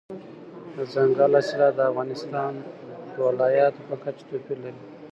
[0.75, 2.51] دځنګل حاصلات د افغانستان
[3.13, 4.81] د ولایاتو په کچه توپیر لري.